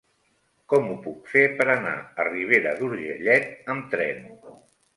[0.71, 4.29] Com ho puc fer per anar a Ribera d'Urgellet amb tren?